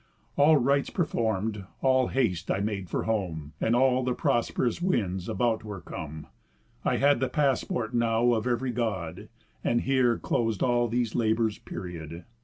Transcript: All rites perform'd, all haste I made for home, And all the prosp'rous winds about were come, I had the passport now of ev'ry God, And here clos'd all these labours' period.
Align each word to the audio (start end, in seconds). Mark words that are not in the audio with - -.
All 0.35 0.57
rites 0.57 0.89
perform'd, 0.89 1.65
all 1.83 2.07
haste 2.07 2.49
I 2.49 2.59
made 2.59 2.89
for 2.89 3.03
home, 3.03 3.53
And 3.61 3.75
all 3.75 4.03
the 4.03 4.15
prosp'rous 4.15 4.81
winds 4.81 5.29
about 5.29 5.63
were 5.63 5.81
come, 5.81 6.25
I 6.83 6.97
had 6.97 7.19
the 7.19 7.29
passport 7.29 7.93
now 7.93 8.33
of 8.33 8.47
ev'ry 8.47 8.71
God, 8.71 9.29
And 9.63 9.81
here 9.81 10.17
clos'd 10.17 10.63
all 10.63 10.87
these 10.87 11.13
labours' 11.13 11.59
period. 11.59 12.23